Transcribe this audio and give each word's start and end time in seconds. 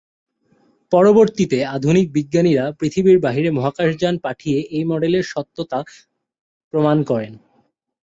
পরবর্তীতে 0.91 1.57
আধুনিক 1.67 2.05
বিজ্ঞানীরা 2.13 2.65
পৃথিবীর 2.79 3.17
বাইরে 3.19 3.49
মহাকাশযান 3.51 4.15
পাঠিয়ে 4.17 4.59
এই 4.71 4.83
মডেলের 4.83 5.23
সত্যতা 5.23 5.79
প্রমাণ 6.73 6.97
করেন। 7.03 7.33